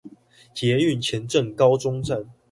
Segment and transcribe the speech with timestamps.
[0.55, 2.31] 捷運前鎮高中站